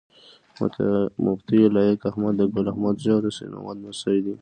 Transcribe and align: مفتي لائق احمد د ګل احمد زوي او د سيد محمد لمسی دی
مفتي 1.25 1.59
لائق 1.75 2.01
احمد 2.09 2.33
د 2.37 2.41
ګل 2.53 2.65
احمد 2.73 2.95
زوي 3.03 3.13
او 3.15 3.21
د 3.25 3.27
سيد 3.37 3.45
محمد 3.53 3.77
لمسی 3.81 4.17
دی 4.25 4.35